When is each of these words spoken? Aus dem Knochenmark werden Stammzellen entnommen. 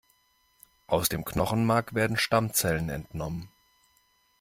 Aus 0.87 1.09
dem 1.09 1.23
Knochenmark 1.25 1.93
werden 1.93 2.17
Stammzellen 2.17 2.89
entnommen. 2.89 3.51